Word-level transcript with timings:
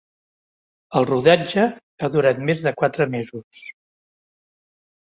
El 0.99 1.05
rodatge 1.09 1.67
ha 1.69 2.11
durat 2.17 2.43
més 2.49 2.65
de 2.67 2.75
quatre 2.81 3.09
mesos. 3.19 3.71